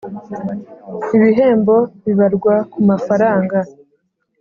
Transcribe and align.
Ibihembo 1.15 1.75
Bibarwa 2.03 2.55
Ku 2.71 2.79
Mafaranga 2.89 3.57